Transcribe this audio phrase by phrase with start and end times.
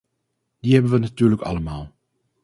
[0.61, 1.93] Die hebben we natuurlijk allemaal.